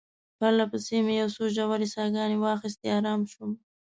پرله 0.37 0.65
پسې 0.71 0.97
مې 1.05 1.13
یو 1.21 1.29
څو 1.35 1.43
ژورې 1.55 1.87
ساه 1.93 2.09
ګانې 2.15 2.37
واخیستې، 2.43 2.87
آرام 2.97 3.21
شوم. 3.31 3.51